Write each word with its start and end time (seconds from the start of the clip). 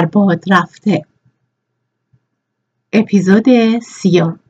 در 0.00 0.06
باد 0.06 0.44
رفته 0.52 1.04
اپیزود 2.92 3.78
سیوم 3.78 4.40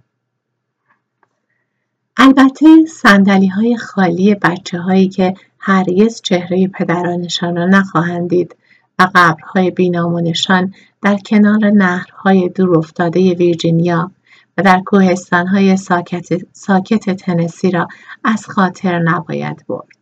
البته 2.16 2.66
سندلی 2.86 3.46
های 3.46 3.76
خالی 3.76 4.34
بچه 4.34 4.78
هایی 4.78 5.08
که 5.08 5.34
هرگز 5.58 6.20
چهره 6.22 6.68
پدرانشان 6.68 7.56
را 7.56 7.66
نخواهند 7.66 8.28
دید 8.28 8.56
و 8.98 9.08
قبرهای 9.14 9.70
بینامونشان 9.70 10.74
در 11.02 11.16
کنار 11.16 11.70
نهرهای 11.70 12.48
دور 12.48 12.78
افتاده 12.78 13.34
ویرجینیا 13.34 14.10
و 14.58 14.62
در 14.62 14.80
کوهستانهای 14.80 15.76
ساکت, 15.76 16.28
ساکت 16.52 17.10
تنسی 17.10 17.70
را 17.70 17.88
از 18.24 18.46
خاطر 18.46 18.98
نباید 18.98 19.64
برد. 19.68 19.99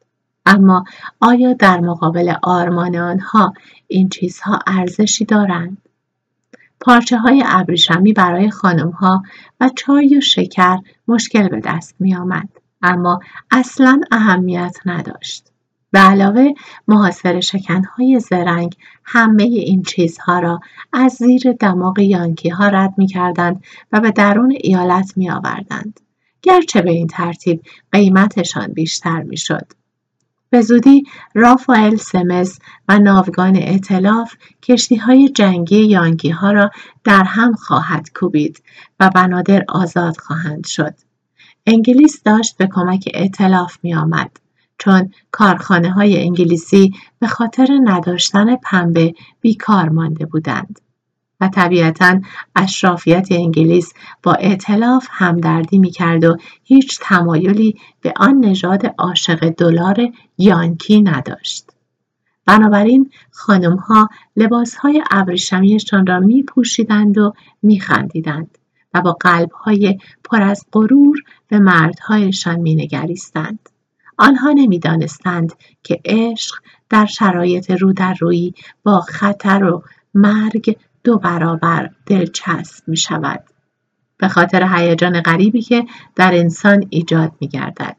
اما 0.49 0.85
آیا 1.21 1.53
در 1.53 1.81
مقابل 1.81 2.35
آرمان 2.43 2.97
آنها 2.97 3.55
این 3.87 4.09
چیزها 4.09 4.59
ارزشی 4.67 5.25
دارند؟ 5.25 5.79
پارچه 6.81 7.19
های 7.19 7.43
ابریشمی 7.47 8.13
برای 8.13 8.51
خانم 8.51 8.91
ها 8.91 9.23
و 9.61 9.71
چای 9.77 10.17
و 10.17 10.21
شکر 10.21 10.79
مشکل 11.09 11.49
به 11.49 11.61
دست 11.61 11.95
می 12.01 12.15
آمد. 12.15 12.49
اما 12.83 13.21
اصلا 13.51 14.01
اهمیت 14.11 14.77
نداشت. 14.87 15.49
به 15.91 15.99
علاوه 15.99 16.49
محاصر 16.89 17.41
شکنهای 17.41 18.21
زرنگ 18.21 18.77
همه 19.05 19.43
این 19.43 19.83
چیزها 19.83 20.39
را 20.39 20.61
از 20.93 21.13
زیر 21.13 21.53
دماغ 21.61 21.99
یانکی 21.99 22.49
ها 22.49 22.69
رد 22.69 22.95
می 22.97 23.07
کردند 23.07 23.65
و 23.93 24.01
به 24.01 24.11
درون 24.11 24.55
ایالت 24.61 25.13
می 25.17 25.31
آوردند. 25.31 26.01
گرچه 26.43 26.83
به 26.83 26.91
این 26.91 27.07
ترتیب 27.07 27.63
قیمتشان 27.93 28.73
بیشتر 28.73 29.23
می 29.23 29.37
شد. 29.37 29.67
به 30.51 30.61
زودی 30.61 31.03
رافائل 31.35 31.97
سمس 31.97 32.59
و 32.89 32.99
ناوگان 32.99 33.59
اطلاف 33.63 34.35
کشتی 34.63 34.97
های 34.97 35.29
جنگی 35.29 35.83
یانکی 35.83 36.31
ها 36.31 36.53
را 36.53 36.71
در 37.05 37.25
هم 37.25 37.53
خواهد 37.53 38.11
کوبید 38.15 38.63
و 39.01 39.11
بنادر 39.15 39.65
آزاد 39.69 40.17
خواهند 40.17 40.67
شد. 40.67 40.95
انگلیس 41.67 42.23
داشت 42.23 42.57
به 42.57 42.69
کمک 42.73 43.11
اطلاف 43.15 43.79
می 43.83 43.95
آمد. 43.95 44.31
چون 44.79 45.13
کارخانه 45.31 45.91
های 45.91 46.23
انگلیسی 46.23 46.95
به 47.19 47.27
خاطر 47.27 47.79
نداشتن 47.85 48.57
پنبه 48.57 49.15
بیکار 49.41 49.89
مانده 49.89 50.27
بودند. 50.27 50.81
و 51.41 51.49
طبیعتا 51.49 52.21
اشرافیت 52.57 53.27
انگلیس 53.31 53.93
با 54.23 54.33
اعتلاف 54.33 55.07
همدردی 55.11 55.79
می‌کرد 55.79 56.25
و 56.25 56.37
هیچ 56.65 56.99
تمایلی 57.03 57.81
به 58.01 58.13
آن 58.17 58.45
نژاد 58.45 58.95
عاشق 58.99 59.49
دلار 59.49 60.13
یانکی 60.39 61.03
نداشت 61.03 61.71
بنابراین 62.47 63.11
خانمها 63.31 64.09
لباسهای 64.37 65.03
ابریشمیشان 65.11 66.07
را 66.07 66.21
می 66.21 66.43
پوشیدند 66.43 67.19
و 67.19 67.33
می 67.63 67.81
خندیدند 67.81 68.59
و 68.95 69.01
با 69.01 69.13
قلبهای 69.13 69.99
پر 70.25 70.43
از 70.43 70.67
غرور 70.73 71.17
به 71.49 71.59
مردهایشان 71.59 72.61
می 72.61 72.75
نگریستند. 72.75 73.69
آنها 74.19 74.53
نمی‌دانستند 74.53 75.53
که 75.83 76.01
عشق 76.05 76.55
در 76.91 77.07
شرایط 77.07 77.71
رو 77.71 77.95
با 78.83 79.01
خطر 79.01 79.65
و 79.65 79.83
مرگ 80.15 80.77
دو 81.09 81.19
برابر 81.19 81.91
دلچسب 82.07 82.89
می 82.89 82.97
شود. 82.97 83.45
به 84.19 84.29
خاطر 84.29 84.69
هیجان 84.77 85.21
غریبی 85.21 85.63
که 85.63 85.85
در 86.17 86.35
انسان 86.35 86.87
ایجاد 86.91 87.33
می 87.41 87.49
گردد. 87.49 87.97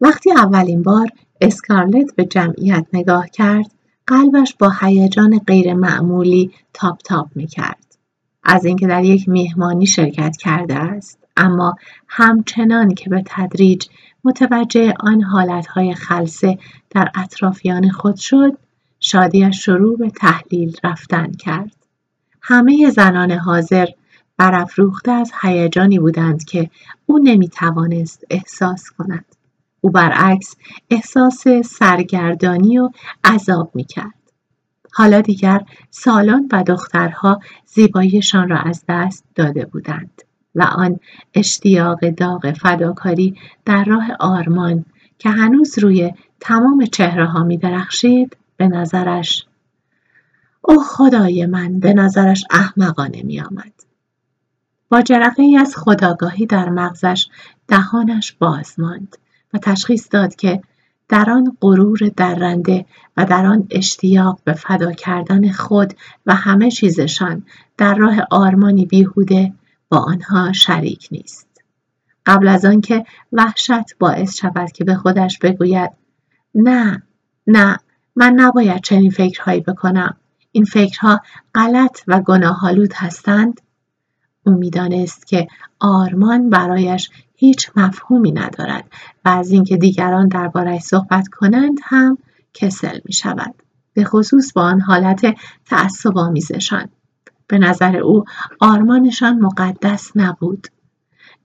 وقتی 0.00 0.32
اولین 0.32 0.82
بار 0.82 1.08
اسکارلت 1.40 2.14
به 2.16 2.24
جمعیت 2.24 2.86
نگاه 2.92 3.28
کرد 3.28 3.70
قلبش 4.06 4.54
با 4.58 4.72
هیجان 4.80 5.38
غیر 5.38 5.74
معمولی 5.74 6.52
تاپ 6.74 6.98
تاپ 6.98 7.28
می 7.34 7.46
کرد. 7.46 7.96
از 8.42 8.64
اینکه 8.64 8.86
در 8.86 9.04
یک 9.04 9.28
مهمانی 9.28 9.86
شرکت 9.86 10.36
کرده 10.36 10.74
است 10.74 11.18
اما 11.36 11.74
همچنان 12.08 12.94
که 12.94 13.10
به 13.10 13.22
تدریج 13.26 13.86
متوجه 14.24 14.94
آن 15.00 15.22
حالتهای 15.22 15.94
خلصه 15.94 16.58
در 16.90 17.10
اطرافیان 17.14 17.90
خود 17.90 18.16
شد 18.16 18.58
شادیش 19.10 19.64
شروع 19.64 19.98
به 19.98 20.10
تحلیل 20.10 20.76
رفتن 20.84 21.32
کرد. 21.32 21.76
همه 22.42 22.90
زنان 22.90 23.30
حاضر 23.30 23.86
برافروخته 24.36 25.10
از 25.10 25.32
هیجانی 25.42 25.98
بودند 25.98 26.44
که 26.44 26.70
او 27.06 27.18
نمی 27.18 27.48
توانست 27.48 28.24
احساس 28.30 28.90
کند. 28.98 29.24
او 29.80 29.90
برعکس 29.90 30.56
احساس 30.90 31.44
سرگردانی 31.64 32.78
و 32.78 32.90
عذاب 33.24 33.70
می 33.74 33.84
کرد. 33.84 34.14
حالا 34.92 35.20
دیگر 35.20 35.60
سالان 35.90 36.48
و 36.52 36.62
دخترها 36.62 37.40
زیباییشان 37.66 38.48
را 38.48 38.58
از 38.58 38.84
دست 38.88 39.24
داده 39.34 39.64
بودند 39.64 40.22
و 40.54 40.62
آن 40.62 41.00
اشتیاق 41.34 42.10
داغ 42.10 42.52
فداکاری 42.52 43.34
در 43.64 43.84
راه 43.84 44.06
آرمان 44.20 44.84
که 45.18 45.30
هنوز 45.30 45.78
روی 45.78 46.12
تمام 46.40 46.84
چهره 46.86 47.26
ها 47.26 47.44
می 47.44 47.56
درخشید 47.56 48.36
به 48.58 48.68
نظرش 48.68 49.46
او 50.60 50.82
خدای 50.82 51.46
من 51.46 51.80
به 51.80 51.92
نظرش 51.92 52.44
احمقانه 52.50 53.22
می 53.22 53.40
آمد. 53.40 53.72
با 54.88 55.02
جرقه 55.02 55.42
ای 55.42 55.56
از 55.56 55.76
خداگاهی 55.76 56.46
در 56.46 56.68
مغزش 56.68 57.28
دهانش 57.68 58.32
باز 58.32 58.80
ماند 58.80 59.16
و 59.54 59.58
تشخیص 59.58 60.08
داد 60.10 60.34
که 60.34 60.62
در 61.08 61.30
آن 61.30 61.56
غرور 61.60 61.98
درنده 62.16 62.86
و 63.16 63.24
در 63.24 63.46
آن 63.46 63.66
اشتیاق 63.70 64.40
به 64.44 64.52
فدا 64.52 64.92
کردن 64.92 65.52
خود 65.52 65.94
و 66.26 66.34
همه 66.34 66.70
چیزشان 66.70 67.42
در 67.76 67.94
راه 67.94 68.16
آرمانی 68.30 68.86
بیهوده 68.86 69.52
با 69.88 69.98
آنها 69.98 70.52
شریک 70.52 71.08
نیست. 71.10 71.48
قبل 72.26 72.48
از 72.48 72.64
آنکه 72.64 73.04
وحشت 73.32 73.98
باعث 73.98 74.36
شود 74.36 74.72
که 74.72 74.84
به 74.84 74.94
خودش 74.94 75.38
بگوید 75.38 75.90
نه 76.54 77.02
نه 77.46 77.78
من 78.18 78.32
نباید 78.36 78.82
چنین 78.82 79.10
فکرهایی 79.10 79.60
بکنم 79.60 80.16
این 80.52 80.64
فکرها 80.64 81.20
غلط 81.54 82.00
و 82.06 82.20
گناهالود 82.20 82.92
هستند 82.94 83.60
او 84.46 84.52
می‌دانست 84.52 85.26
که 85.26 85.48
آرمان 85.80 86.50
برایش 86.50 87.10
هیچ 87.34 87.70
مفهومی 87.76 88.32
ندارد 88.32 88.84
و 89.24 89.28
از 89.28 89.50
اینکه 89.50 89.76
دیگران 89.76 90.28
دربارش 90.28 90.80
صحبت 90.80 91.28
کنند 91.28 91.78
هم 91.82 92.18
کسل 92.54 92.98
می 93.04 93.12
شود. 93.12 93.54
به 93.92 94.04
خصوص 94.04 94.52
با 94.52 94.62
آن 94.62 94.80
حالت 94.80 95.36
تعصب 95.66 96.18
آمیزشان. 96.18 96.88
به 97.46 97.58
نظر 97.58 97.96
او 97.96 98.24
آرمانشان 98.60 99.38
مقدس 99.38 100.10
نبود. 100.14 100.66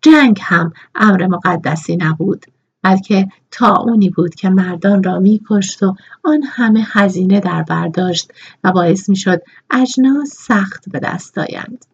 جنگ 0.02 0.40
هم 0.42 0.74
امر 0.96 1.28
مقدسی 1.28 1.98
نبود 1.98 2.46
بلکه 2.84 3.28
اونی 3.62 4.10
بود 4.10 4.36
که 4.36 4.50
مردان 4.50 5.04
را 5.04 5.20
میکشت 5.20 5.84
و 5.84 5.96
آن 6.24 6.44
همه 6.44 6.86
هزینه 6.88 7.40
در 7.40 7.64
برداشت 7.64 8.32
و 8.64 8.72
باعث 8.72 9.10
می‌شد 9.10 9.42
اجناس 9.72 10.30
سخت 10.30 10.90
به 10.90 11.00
دست 11.00 11.38
آیند. 11.38 11.86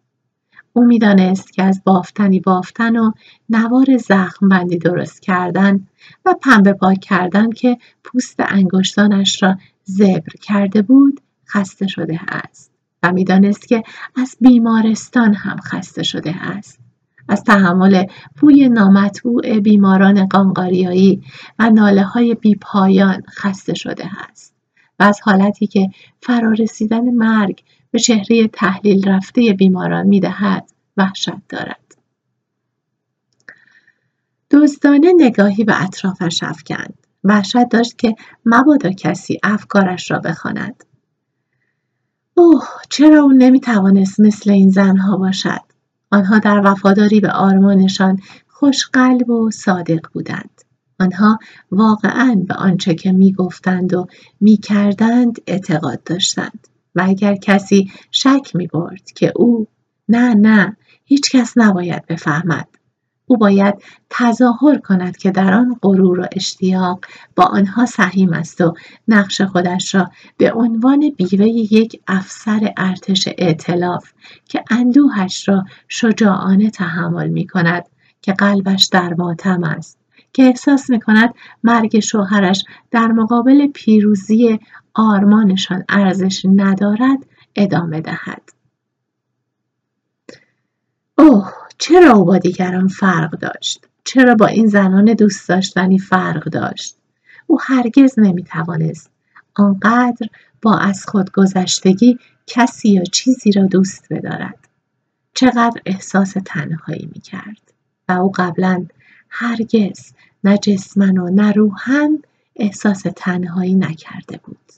او 0.72 0.84
می‌دانست 0.84 1.52
که 1.52 1.62
از 1.62 1.82
بافتنی 1.84 2.40
بافتن 2.40 2.96
و 2.96 3.12
نوار 3.48 3.96
زخم 3.96 4.48
بندی 4.48 4.78
درست 4.78 5.22
کردن 5.22 5.86
و 6.24 6.34
پنبه 6.42 6.72
پاک 6.72 7.00
کردن 7.00 7.50
که 7.50 7.78
پوست 8.04 8.36
انگشتانش 8.38 9.42
را 9.42 9.56
زبر 9.84 10.32
کرده 10.42 10.82
بود 10.82 11.20
خسته 11.48 11.86
شده 11.86 12.20
است. 12.28 12.70
و 13.02 13.12
می‌دانست 13.12 13.68
که 13.68 13.82
از 14.16 14.36
بیمارستان 14.40 15.34
هم 15.34 15.56
خسته 15.56 16.02
شده 16.02 16.36
است. 16.36 16.89
از 17.30 17.44
تحمل 17.44 18.04
بوی 18.40 18.68
نامطبوع 18.68 19.60
بیماران 19.60 20.26
قانقاریایی 20.26 21.22
و 21.58 21.70
ناله 21.70 22.02
های 22.02 22.34
بیپایان 22.34 23.22
خسته 23.28 23.74
شده 23.74 24.04
است 24.30 24.54
و 25.00 25.02
از 25.02 25.20
حالتی 25.22 25.66
که 25.66 25.88
فرارسیدن 26.22 27.10
مرگ 27.10 27.62
به 27.90 27.98
چهره 27.98 28.48
تحلیل 28.48 29.08
رفته 29.08 29.52
بیماران 29.52 30.06
می‌دهد 30.06 30.70
وحشت 30.96 31.48
دارد. 31.48 31.96
دزدانه 34.50 35.12
نگاهی 35.16 35.64
به 35.64 35.82
اطرافش 35.82 36.42
افکند. 36.42 36.94
وحشت 37.24 37.68
داشت 37.70 37.98
که 37.98 38.16
مبادا 38.44 38.90
کسی 38.90 39.38
افکارش 39.42 40.10
را 40.10 40.18
بخواند. 40.18 40.84
اوه 42.34 42.68
چرا 42.88 43.22
او 43.22 43.32
نمی‌توانست 43.32 44.20
مثل 44.20 44.50
این 44.50 44.70
زنها 44.70 45.16
باشد؟ 45.16 45.69
آنها 46.10 46.38
در 46.38 46.60
وفاداری 46.64 47.20
به 47.20 47.30
آرمانشان 47.30 48.20
خوشقلب 48.48 49.30
و 49.30 49.50
صادق 49.50 50.00
بودند. 50.12 50.60
آنها 51.00 51.38
واقعا 51.70 52.44
به 52.48 52.54
آنچه 52.54 52.94
که 52.94 53.12
می‌گفتند 53.12 53.94
و 53.94 54.06
می‌کردند 54.40 55.38
اعتقاد 55.46 56.02
داشتند 56.02 56.66
و 56.94 57.04
اگر 57.06 57.34
کسی 57.34 57.90
شک 58.10 58.50
می 58.54 58.66
برد 58.66 59.04
که 59.14 59.32
او 59.36 59.66
نه 60.08 60.34
نه 60.34 60.76
هیچ 61.04 61.30
کس 61.30 61.52
نباید 61.56 62.06
بفهمد 62.06 62.68
او 63.30 63.36
باید 63.36 63.74
تظاهر 64.10 64.78
کند 64.78 65.16
که 65.16 65.30
در 65.30 65.54
آن 65.54 65.76
غرور 65.82 66.20
و 66.20 66.26
اشتیاق 66.32 67.04
با 67.36 67.44
آنها 67.44 67.86
سهیم 67.86 68.32
است 68.32 68.60
و 68.60 68.74
نقش 69.08 69.40
خودش 69.40 69.94
را 69.94 70.10
به 70.36 70.52
عنوان 70.52 71.10
بیوه 71.10 71.46
یک 71.48 72.00
افسر 72.08 72.72
ارتش 72.76 73.28
ائتلاف 73.38 74.12
که 74.44 74.64
اندوهش 74.70 75.48
را 75.48 75.64
شجاعانه 75.88 76.70
تحمل 76.70 77.28
می 77.28 77.46
کند 77.46 77.84
که 78.22 78.32
قلبش 78.32 78.88
در 78.92 79.14
ماتم 79.14 79.64
است 79.64 79.98
که 80.32 80.42
احساس 80.42 80.90
می 80.90 81.00
کند 81.00 81.34
مرگ 81.64 82.00
شوهرش 82.00 82.64
در 82.90 83.06
مقابل 83.06 83.66
پیروزی 83.66 84.58
آرمانشان 84.94 85.84
ارزش 85.88 86.46
ندارد 86.54 87.18
ادامه 87.56 88.00
دهد. 88.00 88.42
اوه 91.18 91.59
چرا 91.80 92.12
او 92.12 92.24
با 92.24 92.38
دیگران 92.38 92.88
فرق 92.88 93.30
داشت؟ 93.30 93.86
چرا 94.04 94.34
با 94.34 94.46
این 94.46 94.66
زنان 94.66 95.04
دوست 95.04 95.48
داشتنی 95.48 95.98
فرق 95.98 96.44
داشت؟ 96.44 96.96
او 97.46 97.58
هرگز 97.60 98.18
نمی‌توانست 98.18 99.10
آنقدر 99.54 100.26
با 100.62 100.78
از 100.78 101.06
خود 101.06 101.32
گذشتگی 101.32 102.18
کسی 102.46 102.88
یا 102.88 103.04
چیزی 103.04 103.52
را 103.52 103.66
دوست 103.66 104.06
بدارد. 104.10 104.68
چقدر 105.34 105.80
احساس 105.86 106.34
تنهایی 106.46 107.08
می‌کرد. 107.14 107.72
و 108.08 108.12
او 108.12 108.32
قبلا 108.34 108.86
هرگز 109.30 110.12
نه 110.44 110.58
جسمن 110.58 111.18
و 111.18 111.30
نه 111.30 111.52
روحن 111.52 112.18
احساس 112.56 113.02
تنهایی 113.16 113.74
نکرده 113.74 114.40
بود. 114.44 114.72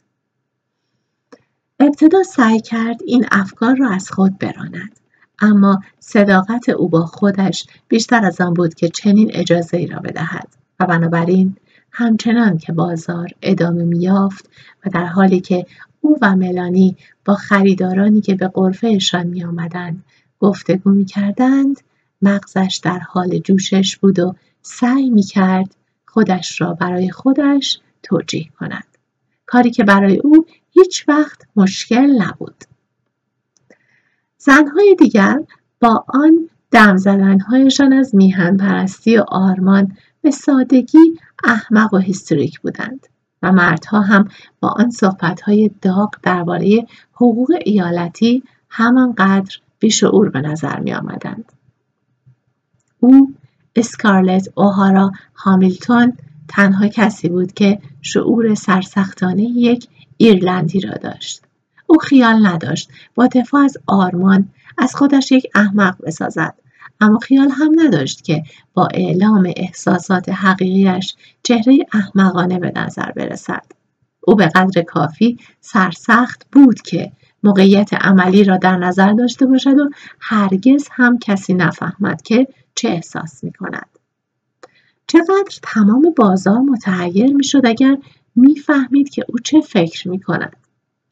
ابتدا 1.80 2.22
سعی 2.22 2.60
کرد 2.60 3.00
این 3.06 3.26
افکار 3.30 3.76
را 3.76 3.90
از 3.90 4.10
خود 4.10 4.38
براند. 4.38 5.01
اما 5.42 5.80
صداقت 6.00 6.68
او 6.68 6.88
با 6.88 7.06
خودش 7.06 7.66
بیشتر 7.88 8.24
از 8.24 8.40
آن 8.40 8.54
بود 8.54 8.74
که 8.74 8.88
چنین 8.88 9.30
اجازه 9.34 9.76
ای 9.76 9.86
را 9.86 9.98
بدهد. 9.98 10.48
و 10.80 10.86
بنابراین 10.86 11.56
همچنان 11.92 12.58
که 12.58 12.72
بازار 12.72 13.28
ادامه 13.42 13.84
میافت 13.84 14.50
و 14.86 14.90
در 14.90 15.04
حالی 15.04 15.40
که 15.40 15.66
او 16.00 16.18
و 16.22 16.36
ملانی 16.36 16.96
با 17.24 17.34
خریدارانی 17.34 18.20
که 18.20 18.34
به 18.34 18.48
قرفهشان 18.48 19.26
می 19.26 19.44
آمدند 19.44 20.04
گفتگو 20.40 20.90
می 20.90 21.04
کردند 21.04 21.80
مغزش 22.22 22.80
در 22.84 22.98
حال 22.98 23.38
جوشش 23.38 23.96
بود 23.96 24.18
و 24.18 24.34
سعی 24.62 25.10
می 25.10 25.22
کرد 25.22 25.76
خودش 26.06 26.60
را 26.60 26.74
برای 26.74 27.10
خودش 27.10 27.80
توجیه 28.02 28.48
کند. 28.60 28.84
کاری 29.46 29.70
که 29.70 29.84
برای 29.84 30.18
او 30.18 30.46
هیچ 30.70 31.08
وقت 31.08 31.42
مشکل 31.56 32.22
نبود. 32.22 32.64
زنهای 34.44 34.96
دیگر 34.98 35.40
با 35.80 36.04
آن 36.08 36.48
دم 36.70 36.96
زدنهایشان 36.96 37.92
از 37.92 38.14
میهن 38.14 38.56
پرستی 38.56 39.16
و 39.16 39.24
آرمان 39.28 39.96
به 40.22 40.30
سادگی 40.30 40.98
احمق 41.44 41.94
و 41.94 41.98
هیستریک 41.98 42.60
بودند 42.60 43.06
و 43.42 43.52
مردها 43.52 44.00
هم 44.00 44.28
با 44.60 44.68
آن 44.68 44.90
صحبتهای 44.90 45.70
داغ 45.82 46.14
درباره 46.22 46.86
حقوق 47.12 47.50
ایالتی 47.64 48.42
همانقدر 48.68 49.56
بیشعور 49.78 50.30
به 50.30 50.40
نظر 50.40 50.80
می 50.80 50.92
آمدند. 50.92 51.52
او 52.98 53.34
اسکارلت 53.76 54.48
اوهارا 54.54 55.12
هامیلتون 55.34 56.12
تنها 56.48 56.88
کسی 56.88 57.28
بود 57.28 57.52
که 57.52 57.78
شعور 58.00 58.54
سرسختانه 58.54 59.42
یک 59.42 59.88
ایرلندی 60.16 60.80
را 60.80 60.94
داشت. 60.94 61.42
او 61.92 61.98
خیال 61.98 62.46
نداشت 62.46 62.90
با 63.14 63.26
دفاع 63.26 63.60
از 63.64 63.76
آرمان 63.86 64.48
از 64.78 64.94
خودش 64.96 65.32
یک 65.32 65.46
احمق 65.54 65.96
بسازد 66.06 66.54
اما 67.00 67.18
خیال 67.18 67.48
هم 67.50 67.70
نداشت 67.76 68.24
که 68.24 68.42
با 68.74 68.88
اعلام 68.94 69.52
احساسات 69.56 70.28
حقیقیش 70.28 71.16
چهره 71.42 71.78
احمقانه 71.92 72.58
به 72.58 72.72
نظر 72.76 73.12
برسد 73.12 73.62
او 74.20 74.34
به 74.34 74.46
قدر 74.46 74.82
کافی 74.82 75.38
سرسخت 75.60 76.46
بود 76.52 76.80
که 76.80 77.12
موقعیت 77.42 77.94
عملی 77.94 78.44
را 78.44 78.56
در 78.56 78.76
نظر 78.76 79.12
داشته 79.12 79.46
باشد 79.46 79.78
و 79.78 79.90
هرگز 80.20 80.88
هم 80.92 81.18
کسی 81.18 81.54
نفهمد 81.54 82.22
که 82.22 82.48
چه 82.74 82.88
احساس 82.88 83.44
می 83.44 83.52
کند. 83.52 83.88
چقدر 85.06 85.58
تمام 85.62 86.14
بازار 86.16 86.58
متحیر 86.58 87.34
می 87.34 87.44
شد 87.44 87.66
اگر 87.66 87.96
می‌فهمید 88.36 89.10
که 89.10 89.24
او 89.28 89.38
چه 89.38 89.60
فکر 89.60 90.08
می 90.08 90.20
کند. 90.20 90.56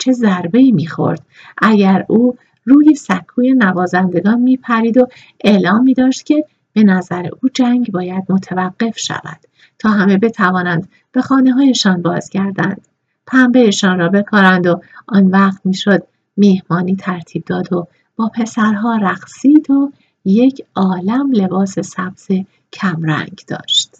چه 0.00 0.12
ضربه 0.12 0.70
می‌خورد. 0.72 1.22
اگر 1.58 2.04
او 2.08 2.36
روی 2.64 2.94
سکوی 2.94 3.54
نوازندگان 3.54 4.40
میپرید 4.40 4.98
و 4.98 5.06
اعلام 5.44 5.82
می 5.82 5.94
داشت 5.94 6.26
که 6.26 6.44
به 6.72 6.82
نظر 6.82 7.28
او 7.42 7.48
جنگ 7.54 7.90
باید 7.92 8.24
متوقف 8.28 8.98
شود 8.98 9.40
تا 9.78 9.88
همه 9.88 10.18
بتوانند 10.18 10.88
به 11.12 11.22
خانه 11.22 11.52
هایشان 11.52 12.02
بازگردند. 12.02 12.88
پنبهشان 13.26 13.98
را 13.98 14.08
بکارند 14.08 14.66
و 14.66 14.80
آن 15.06 15.26
وقت 15.26 15.60
می‌شد 15.64 16.02
میهمانی 16.36 16.96
ترتیب 16.96 17.44
داد 17.44 17.72
و 17.72 17.86
با 18.16 18.30
پسرها 18.34 18.96
رقصید 18.96 19.70
و 19.70 19.92
یک 20.24 20.64
عالم 20.74 21.32
لباس 21.32 21.78
سبز 21.78 22.28
کمرنگ 22.72 23.40
داشت. 23.48 23.99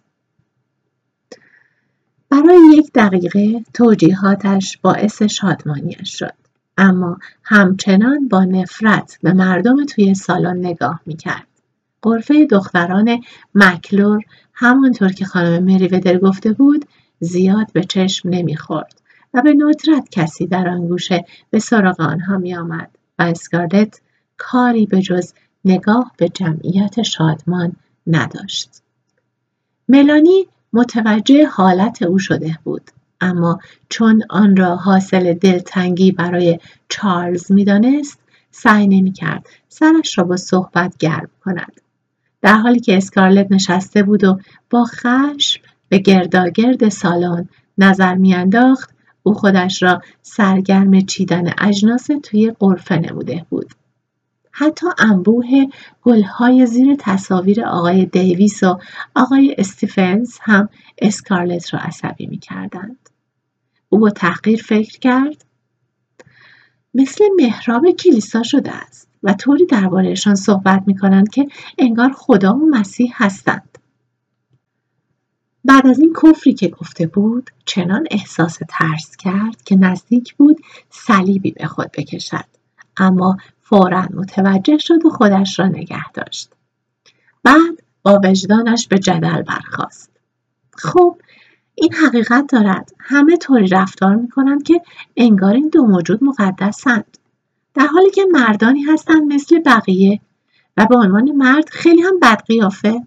برای 2.31 2.59
یک 2.75 2.91
دقیقه 2.95 3.65
توجیهاتش 3.75 4.79
باعث 4.83 5.23
شادمانیش 5.23 6.19
شد. 6.19 6.35
اما 6.79 7.19
همچنان 7.45 8.29
با 8.29 8.45
نفرت 8.45 9.19
به 9.23 9.33
مردم 9.33 9.85
توی 9.85 10.15
سالن 10.15 10.57
نگاه 10.67 11.01
می‌کرد. 11.07 11.47
قرفه 12.03 12.47
دختران 12.47 13.23
مکلور 13.55 14.23
همانطور 14.53 15.13
که 15.13 15.25
خانم 15.25 15.65
مریودر 15.65 16.19
گفته 16.19 16.53
بود 16.53 16.85
زیاد 17.21 17.73
به 17.73 17.85
چشم 17.85 18.29
نمی‌خورد 18.29 19.01
و 19.35 19.43
به 19.43 19.55
ندرت 19.55 20.09
کسی 20.11 20.47
در 20.47 20.69
آن 20.69 20.89
گوشه 20.89 21.25
به 21.51 21.59
سراغ 21.59 22.01
آنها 22.01 22.39
میآمد 22.39 22.91
و 23.19 23.23
اسکارلت 23.23 24.01
کاری 24.37 24.87
به 24.87 25.01
جز 25.01 25.33
نگاه 25.65 26.13
به 26.17 26.29
جمعیت 26.29 27.03
شادمان 27.03 27.73
نداشت. 28.07 28.83
ملانی 29.89 30.47
متوجه 30.73 31.47
حالت 31.47 32.03
او 32.03 32.19
شده 32.19 32.59
بود. 32.65 32.91
اما 33.21 33.59
چون 33.89 34.23
آن 34.31 34.57
را 34.57 34.77
حاصل 34.77 35.35
دلتنگی 35.35 36.13
برای 36.13 36.59
چارلز 36.89 37.53
می‌دانست 37.53 38.19
سعی 38.51 38.87
نمی‌کرد 38.87 39.47
سرش 39.69 40.19
را 40.19 40.25
با 40.25 40.37
صحبت 40.37 40.97
گرم 40.99 41.29
کند. 41.45 41.81
در 42.43 42.57
حالی 42.57 42.81
که 42.81 42.97
اسکارلت 42.97 43.47
نشسته 43.51 44.03
بود 44.03 44.25
و 44.25 44.39
با 44.71 44.85
خشم 44.85 45.63
به 45.89 45.99
گرداگرد 45.99 46.89
سالن 46.89 47.49
نظر 47.79 48.15
میانداخت 48.15 48.91
او 49.23 49.35
خودش 49.35 49.83
را 49.83 50.03
سرگرم 50.23 51.01
چیدن 51.01 51.53
اجناس 51.59 52.09
توی 52.23 52.53
قرفه 52.59 52.97
نموده 52.97 53.47
بود. 53.51 53.75
حتی 54.53 54.87
انبوه 54.99 55.47
گلهای 56.03 56.67
زیر 56.67 56.97
تصاویر 56.99 57.65
آقای 57.65 58.07
دیویس 58.07 58.63
و 58.63 58.79
آقای 59.15 59.55
استیفنز 59.59 60.39
هم 60.41 60.69
اسکارلت 60.99 61.75
را 61.75 61.81
عصبی 61.81 62.27
می 62.27 62.39
کردند. 62.39 63.09
او 63.89 63.99
با 63.99 64.11
تحقیر 64.11 64.63
فکر 64.63 64.99
کرد 64.99 65.45
مثل 66.95 67.25
محراب 67.39 67.91
کلیسا 67.91 68.43
شده 68.43 68.73
است 68.73 69.09
و 69.23 69.35
طوری 69.35 69.67
دربارهشان 69.67 70.35
صحبت 70.35 70.83
می 70.87 70.97
کنند 70.97 71.29
که 71.29 71.47
انگار 71.79 72.13
خدا 72.13 72.55
و 72.55 72.71
مسیح 72.71 73.13
هستند. 73.15 73.79
بعد 75.65 75.87
از 75.87 76.01
این 76.01 76.13
کفری 76.23 76.55
که 76.55 76.69
گفته 76.69 77.07
بود 77.07 77.51
چنان 77.65 78.07
احساس 78.11 78.59
ترس 78.69 79.17
کرد 79.17 79.63
که 79.63 79.77
نزدیک 79.77 80.35
بود 80.35 80.61
صلیبی 80.91 81.51
به 81.51 81.67
خود 81.67 81.91
بکشد 81.93 82.60
اما 83.01 83.37
فورا 83.61 84.09
متوجه 84.15 84.79
شد 84.79 85.07
و 85.07 85.11
خودش 85.11 85.59
را 85.59 85.67
نگه 85.67 86.13
داشت. 86.13 86.51
بعد 87.43 87.83
با 88.03 88.21
وجدانش 88.25 88.89
به 88.89 88.99
جدل 88.99 89.43
برخاست. 89.43 90.11
خب 90.73 91.17
این 91.75 91.93
حقیقت 91.95 92.45
دارد. 92.53 92.93
همه 92.99 93.37
طوری 93.37 93.67
رفتار 93.67 94.15
می 94.15 94.29
کنند 94.29 94.63
که 94.63 94.81
انگار 95.17 95.55
این 95.55 95.69
دو 95.69 95.83
موجود 95.83 96.25
مقدسند. 96.25 97.19
در 97.75 97.87
حالی 97.87 98.11
که 98.11 98.23
مردانی 98.33 98.83
هستند 98.83 99.33
مثل 99.33 99.59
بقیه 99.59 100.21
و 100.77 100.87
به 100.87 100.97
عنوان 100.97 101.33
مرد 101.33 101.69
خیلی 101.69 102.03
هم 102.03 102.19
بدقیافه. 102.23 103.01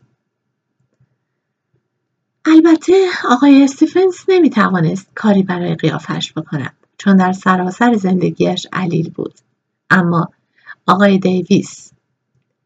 البته 2.45 2.93
آقای 3.29 3.63
استیفنز 3.63 4.17
نمی 4.27 4.49
توانست 4.49 5.07
کاری 5.15 5.43
برای 5.43 5.75
قیافش 5.75 6.33
بکند 6.33 6.73
چون 6.97 7.17
در 7.17 7.31
سراسر 7.31 7.93
زندگیش 7.93 8.67
علیل 8.73 9.09
بود. 9.09 9.33
اما 9.89 10.27
آقای 10.87 11.17
دیویس 11.17 11.91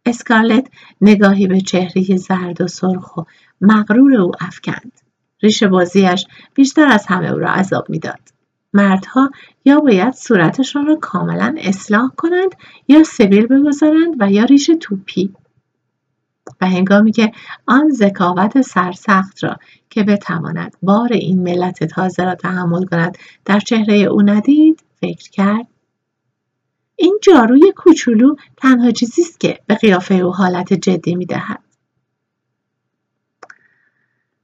اسکارلت 0.06 0.68
نگاهی 1.02 1.48
به 1.48 1.62
چهره 1.62 2.18
زرد 2.18 2.62
و 2.62 2.68
سرخ 2.68 3.18
و 3.18 3.22
مغرور 3.62 4.16
او 4.16 4.32
افکند. 4.40 5.02
ریش 5.42 5.64
بازیش 5.64 6.26
بیشتر 6.54 6.88
از 6.88 7.06
همه 7.06 7.32
او 7.32 7.40
را 7.40 7.50
عذاب 7.50 7.90
می‌داد. 7.90 8.20
مردها 8.74 9.30
یا 9.66 9.80
باید 9.80 10.14
صورتشان 10.14 10.86
را 10.86 10.96
کاملا 10.96 11.56
اصلاح 11.58 12.10
کنند 12.18 12.50
یا 12.88 13.04
سبیل 13.04 13.48
بگذارند 13.48 14.16
و 14.20 14.32
یا 14.32 14.44
ریش 14.44 14.70
توپی. 14.82 15.34
و 16.62 16.68
هنگامی 16.68 17.12
که 17.12 17.32
آن 17.66 17.90
ذکاوت 17.90 18.62
سرسخت 18.62 19.44
را 19.44 19.56
که 19.90 20.04
بتواند 20.04 20.76
بار 20.82 21.14
این 21.14 21.44
ملت 21.44 21.84
تازه 21.84 22.24
را 22.24 22.36
تحمل 22.36 22.86
کند 22.86 23.18
در 23.46 23.60
چهره 23.60 23.96
او 23.96 24.22
ندید 24.22 24.84
فکر 25.02 25.30
کرد 25.30 25.68
این 27.00 27.20
جاروی 27.24 27.74
کوچولو 27.76 28.36
تنها 28.58 28.92
چیزی 28.92 29.22
است 29.22 29.40
که 29.40 29.60
به 29.68 29.76
قیافه 29.76 30.16
او 30.16 30.34
حالت 30.34 30.74
جدی 30.74 31.16
می‌دهد 31.16 31.64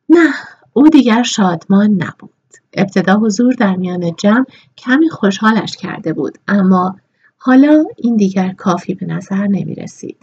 نه 0.10 0.34
او 0.74 0.90
دیگر 0.90 1.24
شادمان 1.24 1.92
نبود 1.92 2.30
ابتدا 2.74 3.16
حضور 3.16 3.54
در 3.54 3.76
میان 3.76 4.16
جمع 4.16 4.46
کمی 4.78 5.10
خوشحالش 5.10 5.78
کرده 5.78 6.14
بود 6.14 6.38
اما 6.48 6.96
حالا 7.38 7.86
این 7.98 8.16
دیگر 8.16 8.54
کافی 8.54 8.94
به 8.94 9.06
نظر 9.06 9.48
نمی 9.48 9.76
رسید. 9.76 10.18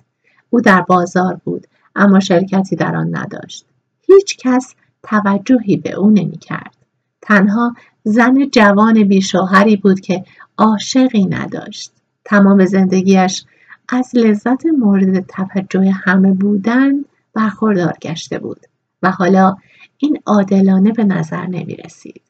او 0.51 0.61
در 0.61 0.81
بازار 0.81 1.41
بود 1.45 1.67
اما 1.97 2.21
شرکتی 2.21 2.77
در 2.77 2.97
آن 2.97 3.17
نداشت. 3.17 3.67
هیچ 4.07 4.37
کس 4.37 4.75
توجهی 5.03 5.77
به 5.77 5.93
او 5.93 6.11
نمی 6.11 6.39
کرد. 6.39 6.77
تنها 7.23 7.75
زن 8.05 8.49
جوان 8.53 9.05
بیشوهری 9.05 9.77
بود 9.77 10.01
که 10.01 10.25
عاشقی 10.59 11.27
نداشت. 11.27 11.93
تمام 12.31 12.65
زندگیش 12.65 13.45
از 13.89 14.11
لذت 14.15 14.67
مورد 14.67 15.27
توجه 15.27 15.91
همه 15.91 16.33
بودن 16.33 16.93
برخوردار 17.35 17.93
گشته 18.03 18.39
بود 18.39 18.67
و 19.03 19.11
حالا 19.11 19.57
این 19.99 20.19
عادلانه 20.27 20.93
به 20.93 21.05
نظر 21.05 21.47
نمی 21.47 21.77
رسید. 21.77 22.23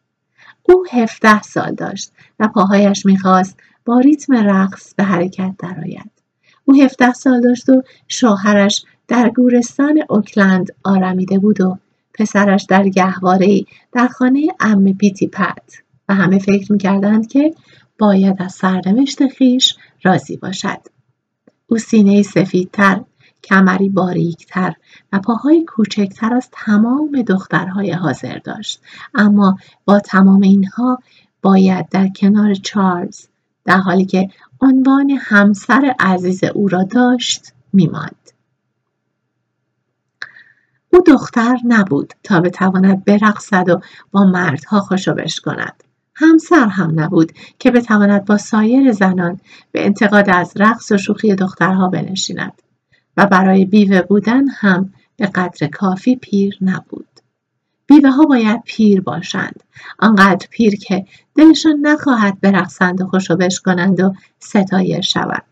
او 0.62 0.85
هفده 0.92 1.42
سال 1.42 1.75
داشت 1.75 2.12
و 2.38 2.49
پاهایش 2.49 3.07
می‌خواست 3.07 3.57
با 3.85 3.99
ریتم 3.99 4.35
رقص 4.35 4.95
به 4.95 5.04
حرکت 5.04 5.54
درآید 5.59 6.11
او 6.64 6.83
هفده 6.83 7.12
سال 7.12 7.40
داشت 7.40 7.69
و 7.69 7.83
شوهرش 8.09 8.85
در 9.09 9.28
گورستان 9.28 10.02
اوکلند 10.09 10.71
آرمیده 10.85 11.38
بود 11.38 11.61
و 11.61 11.78
پسرش 12.14 12.66
در 12.69 12.88
گهوارهای 12.88 13.66
در 13.92 14.09
خانه 14.09 14.47
ام 14.61 14.92
پیتی 14.92 15.28
پت 15.28 15.83
و 16.09 16.14
همه 16.14 16.38
فکر 16.38 16.73
می‌کردند 16.73 17.28
که 17.28 17.54
باید 18.00 18.37
از 18.38 18.52
سرنوشت 18.52 19.26
خیش 19.26 19.76
راضی 20.02 20.37
باشد. 20.37 20.78
او 21.66 21.78
سینه 21.78 22.23
سفیدتر 22.23 23.00
کمری 23.45 23.88
باریکتر 23.88 24.73
و 25.12 25.19
پاهای 25.19 25.64
کوچکتر 25.64 26.35
از 26.35 26.49
تمام 26.52 27.23
دخترهای 27.23 27.92
حاضر 27.92 28.38
داشت. 28.38 28.80
اما 29.14 29.59
با 29.85 30.00
تمام 30.00 30.40
اینها 30.40 30.99
باید 31.42 31.88
در 31.88 32.09
کنار 32.09 32.54
چارلز 32.54 33.26
در 33.64 33.76
حالی 33.76 34.04
که 34.04 34.28
عنوان 34.61 35.11
همسر 35.11 35.95
عزیز 36.00 36.45
او 36.45 36.69
را 36.69 36.83
داشت 36.83 37.52
میماند. 37.73 38.30
او 40.92 40.99
دختر 41.07 41.59
نبود 41.64 42.12
تا 42.23 42.40
بتواند 42.40 43.04
برقصد 43.04 43.69
و 43.69 43.80
با 44.11 44.25
مردها 44.25 44.80
خوشبش 44.80 45.40
کند 45.40 45.85
همسر 46.21 46.67
هم 46.67 47.00
نبود 47.00 47.33
که 47.59 47.71
بتواند 47.71 48.25
با 48.25 48.37
سایر 48.37 48.93
زنان 48.93 49.41
به 49.73 49.85
انتقاد 49.87 50.31
از 50.31 50.53
رقص 50.57 50.93
و 50.93 50.97
شوخی 50.97 51.35
دخترها 51.35 51.89
بنشیند 51.89 52.62
و 53.17 53.27
برای 53.27 53.65
بیوه 53.65 54.03
بودن 54.03 54.49
هم 54.49 54.93
به 55.17 55.27
قدر 55.27 55.67
کافی 55.67 56.17
پیر 56.17 56.59
نبود. 56.61 57.07
بیوه 57.87 58.11
ها 58.11 58.25
باید 58.25 58.62
پیر 58.65 59.00
باشند. 59.00 59.62
آنقدر 59.99 60.47
پیر 60.50 60.77
که 60.77 61.07
دلشان 61.37 61.77
نخواهد 61.83 62.41
برقصند 62.41 63.00
و 63.00 63.07
خوشو 63.07 63.37
کنند 63.65 64.00
و 64.00 64.15
ستایش 64.39 65.12
شود. 65.12 65.45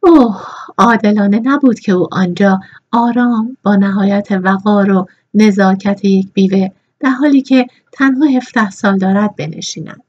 اوه 0.00 0.42
عادلانه 0.78 1.40
نبود 1.44 1.80
که 1.80 1.92
او 1.92 2.14
آنجا 2.14 2.60
آرام 2.92 3.56
با 3.62 3.76
نهایت 3.76 4.28
وقار 4.30 4.90
و 4.90 5.06
نزاکت 5.34 6.04
یک 6.04 6.32
بیوه 6.32 6.68
در 7.00 7.10
حالی 7.10 7.42
که 7.42 7.66
تنها 7.98 8.26
هفته 8.36 8.70
سال 8.70 8.98
دارد 8.98 9.36
بنشیند. 9.36 10.02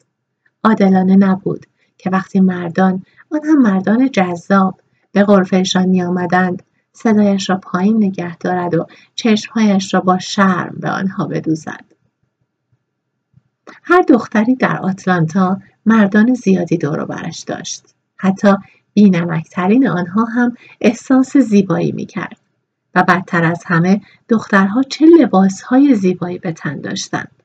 عادلانه 0.63 1.15
نبود 1.15 1.65
که 1.97 2.09
وقتی 2.09 2.39
مردان 2.39 3.03
آن 3.31 3.39
هم 3.45 3.61
مردان 3.61 4.11
جذاب 4.11 4.81
به 5.11 5.23
غرفهشان 5.23 5.85
می 5.85 6.03
آمدند 6.03 6.63
صدایش 6.93 7.49
را 7.49 7.57
پایین 7.57 7.97
نگه 7.97 8.37
دارد 8.37 8.75
و 8.75 8.87
چشمهایش 9.15 9.93
را 9.93 9.99
با 9.99 10.19
شرم 10.19 10.75
به 10.79 10.89
آنها 10.89 11.27
بدوزد. 11.27 11.85
هر 13.83 14.01
دختری 14.01 14.55
در 14.55 14.77
آتلانتا 14.77 15.61
مردان 15.85 16.33
زیادی 16.33 16.77
دور 16.77 17.05
برش 17.05 17.39
داشت. 17.39 17.95
حتی 18.17 18.55
بینمکترین 18.93 19.87
آنها 19.87 20.25
هم 20.25 20.57
احساس 20.81 21.37
زیبایی 21.37 21.91
می 21.91 22.05
کرد. 22.05 22.37
و 22.95 23.03
بدتر 23.03 23.43
از 23.43 23.63
همه 23.65 24.01
دخترها 24.29 24.83
چه 24.83 25.05
لباسهای 25.05 25.95
زیبایی 25.95 26.37
به 26.37 26.51
تن 26.51 26.81
داشتند. 26.81 27.38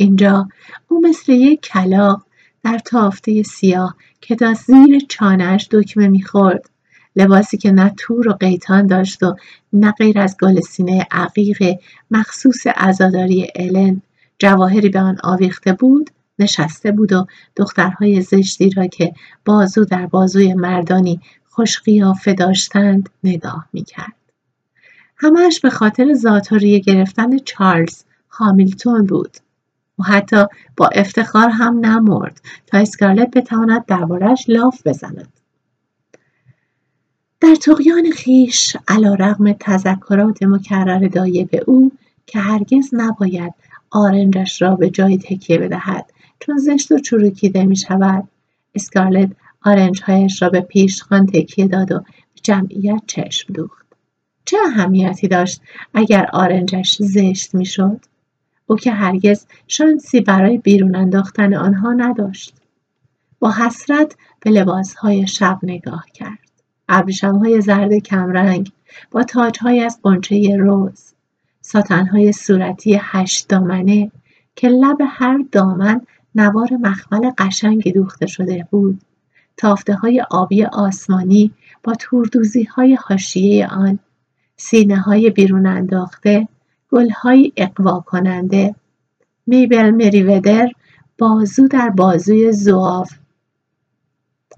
اینجا. 0.00 0.48
او 0.88 1.00
مثل 1.08 1.32
یک 1.32 1.60
کلاق 1.60 2.26
در 2.64 2.78
تافته 2.78 3.42
سیاه 3.42 3.96
که 4.20 4.36
تا 4.36 4.54
زیر 4.54 5.00
چانهش 5.08 5.68
دکمه 5.70 6.08
می‌خورد. 6.08 6.70
لباسی 7.16 7.56
که 7.56 7.70
نه 7.70 7.94
تور 7.98 8.28
و 8.28 8.32
قیتان 8.32 8.86
داشت 8.86 9.22
و 9.22 9.36
نه 9.72 9.92
غیر 9.92 10.18
از 10.18 10.36
گلسینه 10.40 11.06
عقیق 11.10 11.78
مخصوص 12.10 12.66
عزاداری 12.66 13.48
الن 13.54 14.02
جواهری 14.38 14.88
به 14.88 15.00
آن 15.00 15.18
آویخته 15.22 15.72
بود 15.72 16.10
نشسته 16.38 16.92
بود 16.92 17.12
و 17.12 17.26
دخترهای 17.56 18.22
زشتی 18.22 18.70
را 18.70 18.86
که 18.86 19.12
بازو 19.44 19.84
در 19.84 20.06
بازوی 20.06 20.54
مردانی 20.54 21.20
خوش 21.48 21.80
قیافه 21.80 22.32
داشتند 22.32 23.08
نگاه 23.24 23.68
می‌کرد. 23.72 24.12
همش 25.16 25.60
به 25.60 25.70
خاطر 25.70 26.14
زاتوریه 26.14 26.78
گرفتن 26.78 27.38
چارلز 27.38 28.04
هامیلتون 28.30 29.06
بود. 29.06 29.36
و 30.00 30.02
حتی 30.02 30.44
با 30.76 30.88
افتخار 30.88 31.48
هم 31.48 31.86
نمرد 31.86 32.40
تا 32.66 32.78
اسکارلت 32.78 33.30
بتواند 33.30 33.86
دربارهش 33.86 34.44
لاف 34.48 34.86
بزند. 34.86 35.32
در 37.40 37.54
تقیان 37.54 38.10
خیش 38.10 38.76
علا 38.88 39.14
رغم 39.14 39.52
تذکرات 39.52 40.42
مکرر 40.42 41.08
دایه 41.08 41.44
به 41.44 41.64
او 41.66 41.92
که 42.26 42.38
هرگز 42.38 42.88
نباید 42.92 43.54
آرنجش 43.90 44.62
را 44.62 44.76
به 44.76 44.90
جای 44.90 45.18
تکیه 45.18 45.58
بدهد 45.58 46.12
چون 46.40 46.58
زشت 46.58 46.92
و 46.92 46.98
چروکیده 46.98 47.64
می 47.64 47.76
شود 47.76 48.28
اسکارلت 48.74 49.30
آرنجهایش 49.62 50.42
را 50.42 50.48
به 50.48 50.60
پیشخان 50.60 51.26
تکیه 51.26 51.66
داد 51.68 51.92
و 51.92 51.98
به 51.98 52.40
جمعیت 52.42 53.02
چشم 53.06 53.52
دوخت. 53.52 53.86
چه 54.44 54.56
اهمیتی 54.66 55.28
داشت 55.28 55.60
اگر 55.94 56.26
آرنجش 56.32 56.96
زشت 57.02 57.54
می‌شد؟ 57.54 58.00
او 58.70 58.76
که 58.76 58.92
هرگز 58.92 59.46
شانسی 59.68 60.20
برای 60.20 60.58
بیرون 60.58 60.96
انداختن 60.96 61.54
آنها 61.54 61.92
نداشت. 61.92 62.54
با 63.38 63.50
حسرت 63.52 64.16
به 64.40 64.50
لباسهای 64.50 65.26
شب 65.26 65.58
نگاه 65.62 66.04
کرد. 66.14 66.38
ابریشمهای 66.88 67.60
زرد 67.60 67.94
کمرنگ 67.94 68.72
با 69.10 69.22
تاجهایی 69.22 69.80
از 69.80 69.98
قنچه 70.02 70.56
روز 70.56 71.12
ساتنهای 71.60 72.32
صورتی 72.32 72.98
هشت 73.02 73.48
دامنه 73.48 74.10
که 74.56 74.68
لب 74.68 74.98
هر 75.08 75.38
دامن 75.52 76.00
نوار 76.34 76.68
مخمل 76.80 77.30
قشنگی 77.38 77.92
دوخته 77.92 78.26
شده 78.26 78.66
بود. 78.70 79.00
تافته 79.56 79.94
های 79.94 80.24
آبی 80.30 80.64
آسمانی 80.64 81.52
با 81.82 81.94
توردوزی 81.94 82.62
های 82.62 82.94
حاشیه 82.94 83.66
آن 83.66 83.98
سینه 84.56 84.96
های 84.96 85.30
بیرون 85.30 85.66
انداخته 85.66 86.48
گل 86.92 87.10
های 87.10 87.52
اقوا 87.56 88.00
کننده 88.00 88.74
میبل 89.46 89.90
مریودر 89.90 90.68
بازو 91.18 91.68
در 91.68 91.90
بازوی 91.90 92.52
زواف 92.52 93.12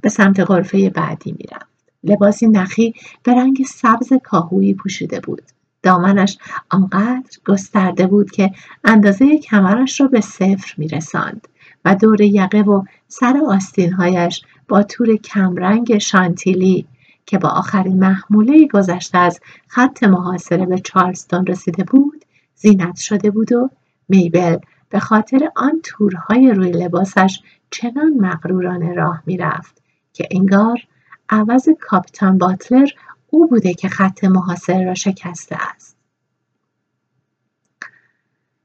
به 0.02 0.08
سمت 0.08 0.40
غرفه 0.40 0.90
بعدی 0.90 1.32
می‌رفت. 1.38 1.72
لباسی 2.04 2.48
نخی 2.48 2.94
به 3.22 3.34
رنگ 3.34 3.64
سبز 3.66 4.12
کاهویی 4.24 4.74
پوشیده 4.74 5.20
بود. 5.20 5.42
دامنش 5.82 6.38
آنقدر 6.70 7.38
گسترده 7.46 8.06
بود 8.06 8.30
که 8.30 8.50
اندازه 8.84 9.38
کمرش 9.38 10.00
را 10.00 10.06
به 10.06 10.20
صفر 10.20 10.74
میرساند 10.76 11.48
و 11.84 11.94
دور 11.94 12.20
یقه 12.20 12.60
و 12.60 12.82
سر 13.08 13.40
آستینهایش 13.48 14.42
با 14.68 14.82
تور 14.82 15.16
کمرنگ 15.16 15.98
شانتیلی 15.98 16.86
که 17.26 17.38
با 17.38 17.48
آخرین 17.48 17.98
محموله 17.98 18.66
گذشته 18.66 19.18
از 19.18 19.40
خط 19.68 20.02
محاصره 20.04 20.66
به 20.66 20.78
چارلستون 20.78 21.46
رسیده 21.46 21.84
بود 21.84 22.21
زینت 22.62 22.96
شده 22.96 23.30
بود 23.30 23.52
و 23.52 23.70
میبل 24.08 24.56
به 24.88 25.00
خاطر 25.00 25.50
آن 25.56 25.80
تورهای 25.84 26.50
روی 26.50 26.70
لباسش 26.70 27.40
چنان 27.70 28.12
مغرورانه 28.14 28.94
راه 28.94 29.22
می‌رفت 29.26 29.82
که 30.12 30.28
انگار 30.30 30.78
عوض 31.28 31.68
کاپیتان 31.80 32.38
باتلر 32.38 32.88
او 33.30 33.46
بوده 33.46 33.74
که 33.74 33.88
خط 33.88 34.24
محاصره 34.24 34.84
را 34.84 34.94
شکسته 34.94 35.56
است. 35.74 35.96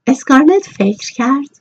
اسکارلت 0.06 0.62
فکر 0.62 1.12
کرد 1.14 1.60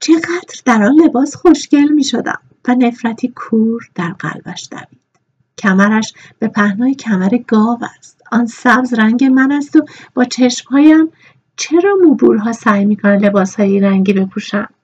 چقدر 0.00 0.62
در 0.64 0.82
آن 0.82 0.94
لباس 1.04 1.36
خوشگل 1.36 1.88
می 1.88 2.04
شدم 2.04 2.40
و 2.68 2.74
نفرتی 2.74 3.32
کور 3.36 3.90
در 3.94 4.12
قلبش 4.12 4.68
دوید. 4.70 5.00
کمرش 5.58 6.12
به 6.38 6.48
پهنای 6.48 6.94
کمر 6.94 7.38
گاو 7.48 7.78
است. 7.98 8.17
آن 8.32 8.46
سبز 8.46 8.94
رنگ 8.94 9.24
من 9.24 9.52
است 9.52 9.76
و 9.76 9.84
با 10.14 10.24
چشمهایم 10.24 11.08
چرا 11.56 11.94
موبورها 12.02 12.52
سعی 12.52 12.84
می‌کنند 12.84 13.24
لباسهای 13.24 13.80
رنگی 13.80 14.12
بپوشند؟ 14.12 14.74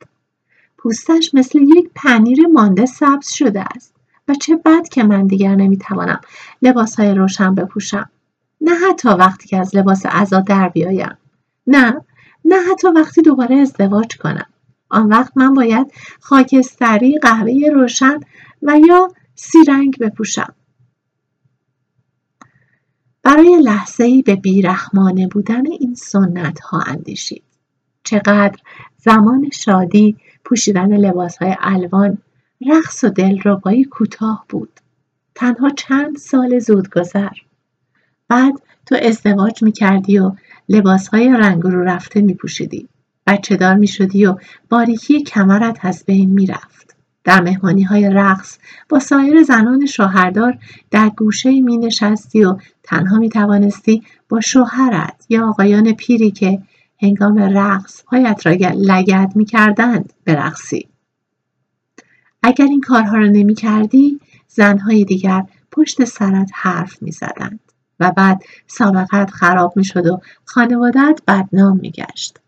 پوستش 0.78 1.34
مثل 1.34 1.58
یک 1.58 1.90
پنیر 1.94 2.46
مانده 2.46 2.86
سبز 2.86 3.28
شده 3.28 3.64
است 3.76 3.94
و 4.28 4.34
چه 4.34 4.56
بد 4.56 4.88
که 4.88 5.02
من 5.02 5.26
دیگر 5.26 5.54
نمی‌توانم 5.54 6.20
لباسهای 6.62 7.14
روشن 7.14 7.54
بپوشم. 7.54 8.10
نه 8.60 8.72
حتی 8.88 9.08
وقتی 9.08 9.48
که 9.48 9.56
از 9.58 9.76
لباس 9.76 10.06
عزا 10.06 10.40
در 10.40 10.68
بیایم. 10.68 11.16
نه 11.66 12.00
نه 12.44 12.56
حتی 12.70 12.88
وقتی 12.88 13.22
دوباره 13.22 13.56
ازدواج 13.56 14.16
کنم. 14.16 14.46
آن 14.88 15.08
وقت 15.08 15.32
من 15.36 15.54
باید 15.54 15.92
خاکستری 16.20 17.18
قهوه 17.18 17.70
روشن 17.74 18.20
و 18.62 18.78
یا 18.88 19.08
سیرنگ 19.34 19.98
بپوشم. 20.00 20.54
برای 23.24 23.56
لحظه 23.62 24.04
ای 24.04 24.22
به 24.22 24.36
بیرحمانه 24.36 25.28
بودن 25.28 25.66
این 25.66 25.94
سنت 25.94 26.60
ها 26.60 26.80
اندیشید. 26.80 27.42
چقدر 28.04 28.58
زمان 28.96 29.50
شادی 29.52 30.16
پوشیدن 30.44 30.96
لباس 30.96 31.36
های 31.36 31.56
الوان 31.60 32.18
رقص 32.66 33.04
و 33.04 33.08
دلربایی 33.08 33.84
کوتاه 33.84 34.44
بود. 34.48 34.80
تنها 35.34 35.70
چند 35.70 36.16
سال 36.16 36.58
زود 36.58 36.90
گذر 36.90 37.32
بعد 38.28 38.54
تو 38.86 38.96
ازدواج 39.02 39.62
می‌کردی 39.62 40.18
و 40.18 40.32
لباس 40.68 41.08
های 41.08 41.28
رنگ 41.28 41.62
رو 41.62 41.82
رفته 41.84 42.20
میپوشیدی. 42.20 42.88
بچه 43.26 43.56
دار 43.56 43.74
می‌شدی 43.74 44.26
و 44.26 44.36
باریکی 44.68 45.22
کمرت 45.22 45.78
از 45.82 46.04
بین 46.06 46.30
می‌رفت. 46.30 46.93
در 47.24 47.40
مهمانی 47.40 47.82
های 47.82 48.10
رقص 48.10 48.58
با 48.88 48.98
سایر 48.98 49.42
زنان 49.42 49.86
شوهردار 49.86 50.58
در 50.90 51.08
گوشه 51.08 51.60
می 51.60 51.78
نشستی 51.78 52.44
و 52.44 52.56
تنها 52.82 53.18
می 53.18 53.28
توانستی 53.28 54.02
با 54.28 54.40
شوهرت 54.40 55.26
یا 55.28 55.48
آقایان 55.48 55.92
پیری 55.92 56.30
که 56.30 56.62
هنگام 57.02 57.38
رقص 57.38 58.02
پایت 58.04 58.46
را 58.46 58.52
لگد 58.74 59.32
می 59.34 59.44
کردند 59.44 60.12
برقصی. 60.24 60.88
اگر 62.42 62.64
این 62.64 62.80
کارها 62.80 63.16
را 63.16 63.26
نمی 63.26 63.54
کردی 63.54 64.20
زنهای 64.48 65.04
دیگر 65.04 65.44
پشت 65.72 66.04
سرت 66.04 66.50
حرف 66.54 67.02
می 67.02 67.12
زدند 67.12 67.60
و 68.00 68.12
بعد 68.16 68.42
سابقت 68.66 69.30
خراب 69.30 69.72
می 69.76 69.84
شد 69.84 70.06
و 70.06 70.20
خانوادت 70.44 71.20
بدنام 71.28 71.76
می 71.82 71.90
گشت. 71.90 72.38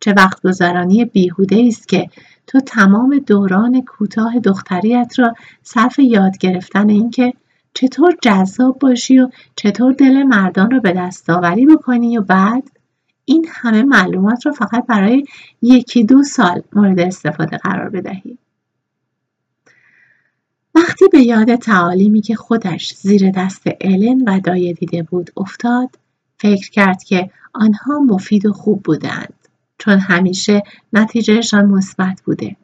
چه 0.00 0.12
وقت 0.12 0.42
گذرانی 0.42 1.04
بیهوده 1.04 1.64
است 1.68 1.88
که 1.88 2.06
تو 2.46 2.60
تمام 2.60 3.18
دوران 3.18 3.82
کوتاه 3.82 4.38
دختریت 4.38 5.14
را 5.18 5.34
صرف 5.62 5.98
یاد 5.98 6.38
گرفتن 6.38 6.90
اینکه 6.90 7.32
چطور 7.74 8.16
جذاب 8.22 8.78
باشی 8.78 9.18
و 9.18 9.30
چطور 9.56 9.92
دل 9.92 10.22
مردان 10.22 10.70
را 10.70 10.78
به 10.78 10.92
دستاوری 10.92 11.66
بکنی 11.66 12.18
و 12.18 12.22
بعد 12.22 12.62
این 13.24 13.46
همه 13.50 13.82
معلومات 13.82 14.46
را 14.46 14.52
فقط 14.52 14.86
برای 14.86 15.24
یکی 15.62 16.04
دو 16.04 16.22
سال 16.22 16.62
مورد 16.72 17.00
استفاده 17.00 17.56
قرار 17.56 17.88
بدهی. 17.88 18.38
وقتی 20.74 21.08
به 21.12 21.22
یاد 21.22 21.56
تعالیمی 21.56 22.20
که 22.20 22.34
خودش 22.34 22.94
زیر 22.94 23.30
دست 23.30 23.62
الن 23.80 24.22
و 24.26 24.40
دایه 24.40 24.72
دیده 24.72 25.02
بود 25.02 25.30
افتاد 25.36 25.88
فکر 26.38 26.70
کرد 26.70 27.02
که 27.02 27.30
آنها 27.52 27.98
مفید 27.98 28.46
و 28.46 28.52
خوب 28.52 28.82
بودند. 28.82 29.39
چون 29.80 29.98
همیشه 29.98 30.62
نتیجهشان 30.92 31.64
مثبت 31.64 32.22
بوده. 32.24 32.56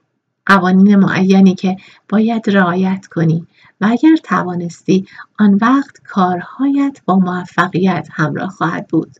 قوانین 0.47 0.97
معینی 0.97 1.55
که 1.55 1.77
باید 2.09 2.51
رعایت 2.51 3.07
کنی 3.07 3.47
و 3.81 3.89
اگر 3.91 4.17
توانستی 4.25 5.07
آن 5.39 5.55
وقت 5.55 6.01
کارهایت 6.05 7.01
با 7.05 7.17
موفقیت 7.17 8.09
همراه 8.13 8.51
خواهد 8.51 8.87
بود. 8.89 9.17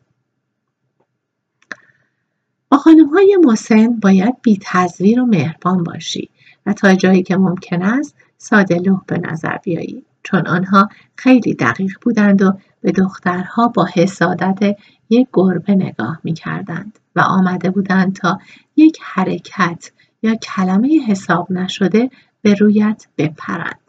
با 2.69 2.79
های 3.13 3.39
مسن 3.45 4.01
باید 4.01 4.35
بی 4.43 4.59
تزویر 4.63 5.21
و 5.21 5.27
مهربان 5.27 5.85
باشی 5.85 6.31
و 6.67 6.73
تا 6.73 6.95
جایی 6.95 7.23
که 7.23 7.37
ممکن 7.37 7.83
است 7.83 8.17
ساده 8.39 8.79
لوح 8.79 9.01
به 9.07 9.19
نظر 9.19 9.57
بیایی 9.57 10.05
چون 10.23 10.47
آنها 10.47 10.89
خیلی 11.17 11.55
دقیق 11.55 11.93
بودند 12.03 12.43
و 12.43 12.53
به 12.87 12.93
دخترها 12.93 13.69
با 13.69 13.89
حسادت 13.95 14.77
یک 15.11 15.29
گربه 15.33 15.75
نگاه 15.75 16.21
می 16.25 16.35
کردند 16.35 16.99
و 17.17 17.21
آمده 17.21 17.71
بودند 17.71 18.17
تا 18.17 18.39
یک 18.77 18.99
حرکت 19.03 19.91
یا 20.23 20.35
کلمه 20.35 21.01
حساب 21.09 21.53
نشده 21.53 22.11
به 22.43 22.55
رویت 22.55 23.07
بپرند. 23.19 23.81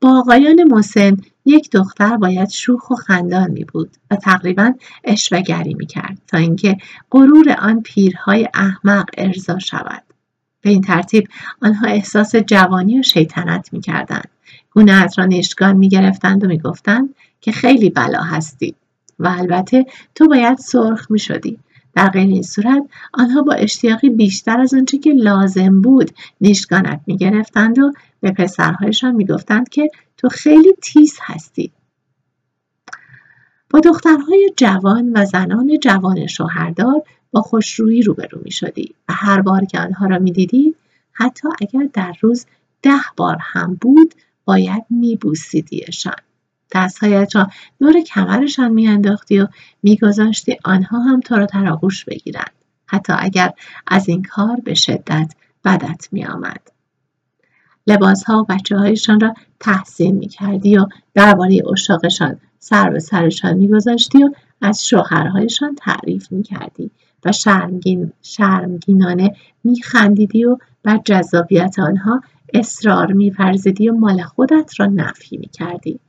با 0.00 0.18
آقایان 0.18 0.64
مسن 0.64 1.16
یک 1.44 1.70
دختر 1.70 2.16
باید 2.16 2.48
شوخ 2.48 2.90
و 2.90 2.94
خندان 2.94 3.50
می 3.50 3.64
بود 3.64 3.96
و 4.10 4.16
تقریبا 4.16 4.72
اشوگری 5.04 5.74
می 5.74 5.86
کرد 5.86 6.18
تا 6.26 6.38
اینکه 6.38 6.76
غرور 7.10 7.56
آن 7.58 7.82
پیرهای 7.82 8.48
احمق 8.54 9.06
ارضا 9.18 9.58
شود. 9.58 10.02
به 10.60 10.70
این 10.70 10.80
ترتیب 10.80 11.28
آنها 11.62 11.86
احساس 11.86 12.36
جوانی 12.36 12.98
و 12.98 13.02
شیطنت 13.02 13.72
می 13.72 13.80
کردند. 13.80 14.33
گونه 14.74 15.06
را 15.16 15.24
نشگان 15.24 15.76
می 15.76 15.88
گرفتند 15.88 16.44
و 16.44 16.46
می 16.46 16.58
گفتند 16.58 17.14
که 17.40 17.52
خیلی 17.52 17.90
بلا 17.90 18.20
هستی 18.22 18.74
و 19.18 19.28
البته 19.38 19.86
تو 20.14 20.28
باید 20.28 20.58
سرخ 20.58 21.10
می 21.10 21.18
شدی. 21.18 21.58
در 21.94 22.08
غیر 22.08 22.28
این 22.28 22.42
صورت 22.42 22.82
آنها 23.12 23.42
با 23.42 23.52
اشتیاقی 23.52 24.10
بیشتر 24.10 24.60
از 24.60 24.74
آنچه 24.74 24.98
که 24.98 25.10
لازم 25.10 25.80
بود 25.80 26.10
نشگانت 26.40 27.00
می 27.06 27.16
گرفتند 27.16 27.78
و 27.78 27.92
به 28.20 28.30
پسرهایشان 28.32 29.14
می 29.14 29.24
گفتند 29.24 29.68
که 29.68 29.90
تو 30.16 30.28
خیلی 30.28 30.72
تیز 30.82 31.18
هستی. 31.22 31.72
با 33.70 33.80
دخترهای 33.80 34.52
جوان 34.56 35.12
و 35.14 35.24
زنان 35.24 35.78
جوان 35.82 36.26
شوهردار 36.26 37.02
با 37.32 37.40
خوشرویی 37.40 38.02
روبرو 38.02 38.40
می 38.44 38.50
شدی 38.50 38.94
و 39.08 39.12
هر 39.12 39.40
بار 39.40 39.64
که 39.64 39.80
آنها 39.80 40.06
را 40.06 40.18
می 40.18 40.32
دیدی 40.32 40.74
حتی 41.12 41.48
اگر 41.60 41.88
در 41.92 42.14
روز 42.20 42.46
ده 42.82 43.00
بار 43.16 43.36
هم 43.40 43.78
بود 43.80 44.14
باید 44.44 44.84
می 44.90 45.16
بوسیدیشان. 45.16 46.14
دستهایت 46.74 47.36
را 47.36 47.48
دور 47.78 48.00
کمرشان 48.00 48.72
میانداختی 48.72 49.38
و 49.38 49.48
میگذاشتی 49.82 50.56
آنها 50.64 51.00
هم 51.00 51.20
تو 51.20 51.36
را 51.36 51.46
در 51.46 51.68
آغوش 51.68 52.04
بگیرند 52.04 52.50
حتی 52.86 53.12
اگر 53.18 53.52
از 53.86 54.08
این 54.08 54.22
کار 54.22 54.56
به 54.64 54.74
شدت 54.74 55.34
بدت 55.64 56.08
میآمد 56.12 56.60
لباسها 57.86 58.40
و 58.40 58.44
بچه 58.44 58.76
هایشان 58.76 59.20
را 59.20 59.34
تحسین 59.60 60.16
می 60.16 60.28
کردی 60.28 60.76
و 60.76 60.86
درباره 61.14 61.62
اشاقشان 61.72 62.40
سر 62.58 62.90
به 62.90 62.98
سرشان 62.98 63.54
میگذاشتی 63.54 64.24
و 64.24 64.30
از 64.60 64.86
شوهرهایشان 64.86 65.74
تعریف 65.74 66.32
می 66.32 66.42
کردی 66.42 66.90
و 67.24 67.32
شرمگین 67.32 68.12
شرمگینانه 68.22 69.36
میخندیدی 69.64 70.44
و 70.44 70.58
بر 70.82 71.00
جذابیت 71.04 71.78
آنها 71.78 72.20
اصرار 72.54 73.12
میورزیدی 73.12 73.88
و 73.88 73.94
مال 73.94 74.22
خودت 74.22 74.80
را 74.80 74.86
نفی 74.86 75.36
می‌کردی 75.36 76.00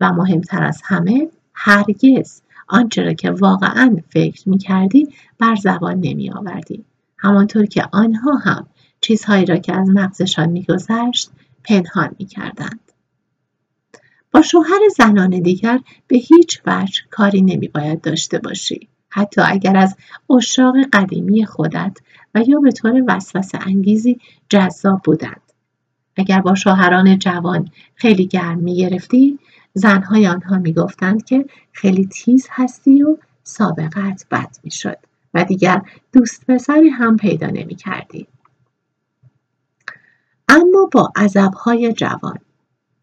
و 0.00 0.12
مهمتر 0.12 0.62
از 0.62 0.80
همه 0.84 1.28
هرگز 1.54 2.42
آنچه 2.68 3.02
را 3.02 3.12
که 3.12 3.30
واقعا 3.30 3.96
فکر 4.08 4.48
می 4.48 4.58
کردی 4.58 5.08
بر 5.38 5.54
زبان 5.54 6.00
نمی 6.00 6.30
آوردی. 6.30 6.84
همانطور 7.18 7.66
که 7.66 7.84
آنها 7.92 8.34
هم 8.34 8.66
چیزهایی 9.00 9.46
را 9.46 9.56
که 9.56 9.80
از 9.80 9.88
مغزشان 9.88 10.48
میگذشت 10.48 11.30
پنهان 11.64 12.10
می 12.18 12.26
کردند. 12.26 12.80
با 14.32 14.42
شوهر 14.42 14.80
زنان 14.96 15.30
دیگر 15.30 15.80
به 16.06 16.16
هیچ 16.18 16.62
وجه 16.66 17.02
کاری 17.10 17.42
نمی 17.42 17.68
باید 17.68 18.00
داشته 18.00 18.38
باشی. 18.38 18.88
حتی 19.08 19.40
اگر 19.44 19.76
از 19.76 19.96
اشاق 20.36 20.74
قدیمی 20.92 21.46
خودت 21.46 21.98
و 22.34 22.42
یا 22.46 22.60
به 22.60 22.72
طور 22.72 23.04
وسوسه 23.08 23.58
انگیزی 23.66 24.20
جذاب 24.48 25.00
بودند. 25.04 25.51
اگر 26.16 26.40
با 26.40 26.54
شوهران 26.54 27.18
جوان 27.18 27.68
خیلی 27.94 28.26
گرم 28.26 28.58
می 28.58 28.76
گرفتی 28.76 29.38
زنهای 29.74 30.26
آنها 30.26 30.58
می‌گفتند 30.58 31.24
که 31.24 31.44
خیلی 31.72 32.06
تیز 32.06 32.46
هستی 32.50 33.02
و 33.02 33.16
سابقت 33.42 34.26
بد 34.30 34.56
می‌شد 34.64 34.98
و 35.34 35.44
دیگر 35.44 35.82
دوست 36.12 36.46
پسری 36.46 36.88
هم 36.88 37.16
پیدا 37.16 37.46
نمی 37.46 37.74
کردی. 37.74 38.26
اما 40.48 40.88
با 40.92 41.12
عذبهای 41.16 41.92
جوان 41.92 42.38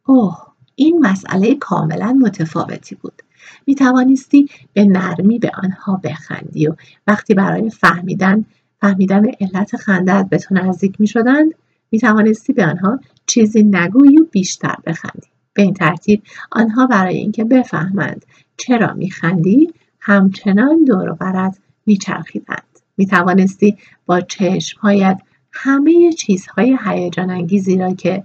اوه 0.05 0.37
این 0.75 0.99
مسئله 0.99 1.55
کاملا 1.55 2.13
متفاوتی 2.13 2.95
بود 2.95 3.21
می 3.67 3.75
توانستی 3.75 4.49
به 4.73 4.85
نرمی 4.85 5.39
به 5.39 5.51
آنها 5.63 6.01
بخندی 6.03 6.67
و 6.67 6.75
وقتی 7.07 7.33
برای 7.33 7.69
فهمیدن 7.69 8.45
فهمیدن 8.81 9.25
علت 9.41 9.75
خندت 9.75 10.27
به 10.29 10.37
تو 10.37 10.55
نزدیک 10.55 11.01
می 11.01 11.07
شدند 11.07 11.53
می 11.91 11.99
توانستی 11.99 12.53
به 12.53 12.65
آنها 12.65 12.99
چیزی 13.25 13.63
نگویی 13.63 14.17
و 14.17 14.25
بیشتر 14.31 14.75
بخندی. 14.85 15.27
به 15.53 15.61
این 15.61 15.73
ترتیب 15.73 16.23
آنها 16.51 16.87
برای 16.87 17.17
اینکه 17.17 17.43
بفهمند 17.43 18.25
چرا 18.57 18.93
میخندی 18.93 19.73
همچنان 19.99 20.85
دور 20.85 21.09
و 21.09 21.15
برت 21.15 21.57
میچرخیدند. 21.85 22.63
می‌توانستی 22.97 23.77
با 24.05 24.21
چشمهایت 24.21 25.21
همه 25.51 26.13
چیزهای 26.13 26.77
هیجان 26.85 27.29
انگیزی 27.29 27.77
را 27.77 27.93
که 27.93 28.23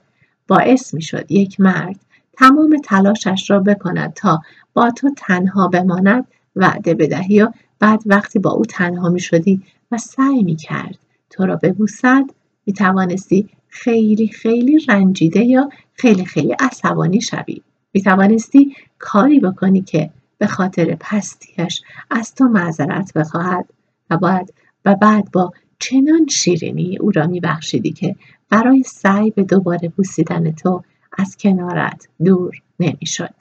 باعث 0.49 0.95
می‌شد 0.95 1.33
یک 1.33 1.61
مرد 1.61 2.01
تمام 2.33 2.77
تلاشش 2.85 3.51
را 3.51 3.61
بکند 3.61 4.13
تا 4.15 4.43
با 4.75 4.91
تو 4.91 5.11
تنها 5.17 5.69
بماند 5.69 6.27
وعده 6.57 6.95
بدهی 6.95 7.43
و 7.43 7.53
بعد 7.79 8.03
وقتی 8.07 8.39
با 8.39 8.51
او 8.51 8.65
تنها 8.65 9.09
می 9.09 9.21
شدی 9.21 9.63
و 9.93 9.99
سعی 9.99 10.43
می 10.43 10.57
کرد 10.57 10.99
تو 11.31 11.47
را 11.47 11.57
ببوسد 11.57 12.25
می 12.67 12.73
توانستی 12.73 13.49
خیلی 13.69 14.29
خیلی 14.29 14.79
رنجیده 14.89 15.45
یا 15.45 15.69
خیلی 15.95 16.25
خیلی 16.25 16.53
عصبانی 16.53 17.21
شوی. 17.21 17.63
می 17.95 18.03
توانستی 18.03 18.75
کاری 18.99 19.41
بکنی 19.41 19.83
که 19.83 20.11
به 20.39 20.47
خاطر 20.47 20.97
پستیش 21.01 21.83
از 22.11 22.35
تو 22.35 22.45
معذرت 22.45 23.13
بخواهد 23.15 23.67
و 24.11 24.17
باید 24.17 24.55
و 24.85 24.95
بعد 24.95 25.31
با 25.33 25.53
چنان 25.79 26.27
شیرینی 26.27 26.99
او 26.99 27.11
را 27.11 27.27
میبخشیدی 27.27 27.93
که 27.93 28.17
برای 28.51 28.83
سعی 28.83 29.31
به 29.31 29.45
دوباره 29.45 29.89
بوسیدن 29.89 30.53
تو 30.53 30.83
از 31.19 31.37
کنارت 31.37 32.09
دور 32.25 32.63
نمی‌شد. 32.81 33.35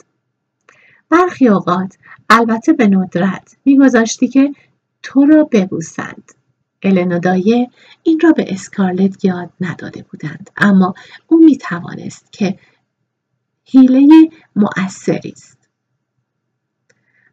برخی 1.09 1.47
اوقات 1.47 1.97
البته 2.29 2.73
به 2.73 2.87
ندرت 2.87 3.55
میگذاشتی 3.65 4.27
که 4.27 4.53
تو 5.03 5.25
را 5.25 5.43
ببوسند. 5.43 6.31
الن 6.83 7.11
و 7.11 7.19
دایه 7.19 7.69
این 8.03 8.19
را 8.19 8.31
به 8.31 8.53
اسکارلت 8.53 9.25
یاد 9.25 9.49
نداده 9.61 10.05
بودند. 10.11 10.49
اما 10.57 10.93
او 11.27 11.45
می 11.45 11.57
توانست 11.57 12.31
که 12.31 12.59
حیله 13.65 14.29
مؤثری 14.55 15.31
است. 15.31 15.69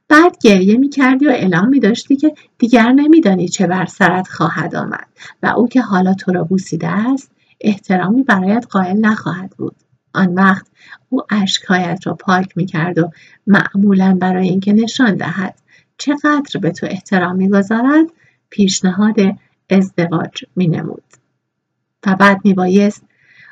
بعد 0.09 0.39
گریه 0.43 0.77
می 0.79 0.89
کردی 0.89 1.27
و 1.27 1.31
اعلام 1.31 1.69
می 1.69 1.81
داشتی 1.81 2.17
که 2.17 2.35
دیگر 2.59 2.93
نمیدانی 2.93 3.49
چه 3.49 3.67
بر 3.67 3.87
سرت 3.87 4.29
خواهد 4.29 4.75
آمد 4.75 5.07
و 5.43 5.47
او 5.47 5.69
که 5.69 5.81
حالا 5.81 6.15
تو 6.15 6.33
را 6.33 6.45
بوسیده 6.45 6.89
است 6.89 7.31
احترامی 7.61 8.23
برایت 8.23 8.67
قائل 8.71 8.97
نخواهد 8.97 9.51
بود. 9.59 9.77
آن 10.15 10.35
وقت 10.35 10.67
او 11.09 11.23
اشکهایت 11.31 12.07
را 12.07 12.15
پاک 12.15 12.57
می 12.57 12.67
کرد 12.67 12.99
و 12.99 13.11
معمولا 13.47 14.19
برای 14.21 14.49
اینکه 14.49 14.73
نشان 14.73 15.15
دهد 15.15 15.59
چقدر 15.99 16.61
به 16.61 16.71
تو 16.71 16.87
احترام 16.91 17.37
می‌گذارد 17.37 18.07
پیشنهاد 18.51 19.17
ازدواج 19.71 20.45
می 20.57 20.69
نمود. 20.69 21.05
و 22.07 22.17
بعد 22.17 22.41
می 22.45 22.55
بایست 22.55 23.03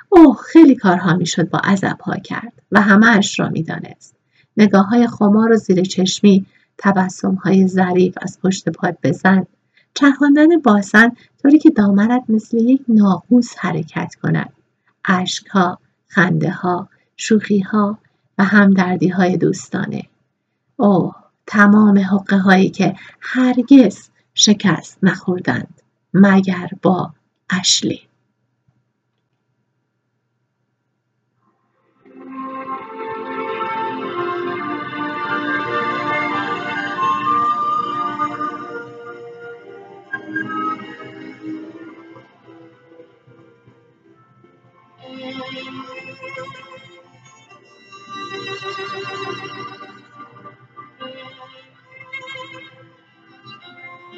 اوه 0.09 0.37
خیلی 0.37 0.75
کارها 0.75 1.17
می‌شد 1.17 1.51
با 1.51 1.59
عذبها 1.59 2.17
کرد 2.17 2.53
و 2.73 2.81
همه 2.81 3.07
اش 3.07 3.41
را 3.41 3.49
می‌دانست 3.49 4.15
نگاه 4.57 4.87
های 4.87 5.07
خمار 5.07 5.53
و 5.53 5.57
زیر 5.57 5.83
چشمی 5.83 6.47
تبسم 6.79 7.35
های 7.35 7.69
ظریف 7.69 8.19
از 8.23 8.39
پشت 8.43 8.69
پاد 8.69 8.99
بزن 9.03 9.47
چرخاندن 9.95 10.59
باسن 10.59 11.11
طوری 11.43 11.59
که 11.59 11.71
دامنت 11.71 12.25
مثل 12.29 12.57
یک 12.57 12.83
ناقوس 12.89 13.55
حرکت 13.59 14.15
کند 14.23 14.53
اشکها 15.05 15.79
خنده 16.09 16.51
ها 16.51 16.89
شوخی 17.17 17.59
ها 17.59 17.99
و 18.39 18.45
همدردی 18.45 19.09
های 19.09 19.37
دوستانه 19.37 20.03
اوه 20.77 21.15
تمام 21.47 21.99
حقه 21.99 22.39
هایی 22.39 22.71
که 22.71 22.97
هرگز 23.21 24.09
شکست 24.39 24.99
نخوردند 25.03 25.83
مگر 26.15 26.71
با 26.83 27.15
اشلی؟ 27.51 28.08